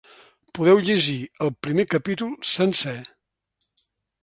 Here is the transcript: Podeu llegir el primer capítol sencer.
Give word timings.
Podeu 0.59 0.79
llegir 0.87 1.17
el 1.47 1.51
primer 1.67 1.87
capítol 1.93 2.33
sencer. 2.55 2.97